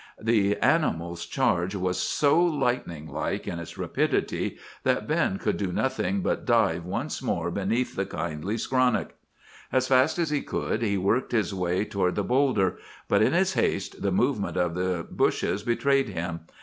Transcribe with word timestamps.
"The 0.19 0.57
animal's 0.61 1.27
charge 1.27 1.75
was 1.75 1.99
so 1.99 2.43
lightning 2.43 3.07
like 3.07 3.47
in 3.47 3.59
its 3.59 3.77
rapidity 3.77 4.57
that 4.81 5.07
Ben 5.07 5.37
could 5.37 5.57
do 5.57 5.71
nothing 5.71 6.21
but 6.21 6.43
dive 6.43 6.85
once 6.85 7.21
more 7.21 7.51
beneath 7.51 7.95
the 7.95 8.07
kindly 8.07 8.57
skronnick. 8.57 9.09
"As 9.71 9.87
fast 9.87 10.17
as 10.17 10.31
he 10.31 10.41
could, 10.41 10.81
he 10.81 10.97
worked 10.97 11.33
his 11.33 11.53
way 11.53 11.85
toward 11.85 12.15
the 12.15 12.23
bowlder, 12.23 12.79
but 13.07 13.21
in 13.21 13.33
his 13.33 13.53
haste 13.53 14.01
the 14.01 14.11
movement 14.11 14.57
of 14.57 14.73
the 14.73 15.05
bushes 15.07 15.61
betrayed 15.61 16.09
him. 16.09 16.47